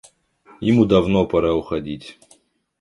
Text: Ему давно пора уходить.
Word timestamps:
Ему 0.61 0.85
давно 0.85 1.27
пора 1.27 1.53
уходить. 1.53 2.17